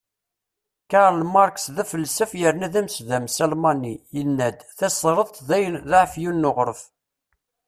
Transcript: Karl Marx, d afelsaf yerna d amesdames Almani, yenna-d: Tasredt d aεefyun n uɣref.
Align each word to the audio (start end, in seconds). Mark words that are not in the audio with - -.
Karl 0.91 1.19
Marx, 1.33 1.55
d 1.75 1.77
afelsaf 1.83 2.31
yerna 2.41 2.67
d 2.73 2.75
amesdames 2.79 3.35
Almani, 3.45 3.95
yenna-d: 4.17 4.57
Tasredt 4.77 5.35
d 5.47 5.49
aεefyun 5.97 6.39
n 6.41 6.49
uɣref. 6.49 6.81